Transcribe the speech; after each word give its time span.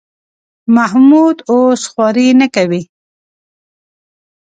محمود 0.75 1.37
اوس 1.51 1.81
خواري 1.91 2.27
نه 2.39 2.47
کوي. 2.55 2.81